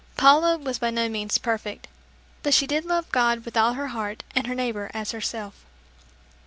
[0.17, 1.87] Paula was by no means perfect,
[2.41, 5.63] but she did love God with all her heart and her neighbor as herself.